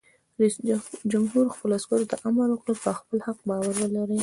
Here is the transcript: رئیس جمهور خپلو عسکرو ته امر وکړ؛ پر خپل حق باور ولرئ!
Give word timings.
رئیس 0.39 0.55
جمهور 1.11 1.45
خپلو 1.55 1.73
عسکرو 1.79 2.09
ته 2.11 2.15
امر 2.27 2.47
وکړ؛ 2.51 2.67
پر 2.83 2.91
خپل 2.99 3.17
حق 3.25 3.39
باور 3.49 3.73
ولرئ! 3.79 4.19